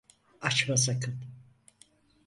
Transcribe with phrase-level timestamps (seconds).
[0.41, 1.19] Açma sakın.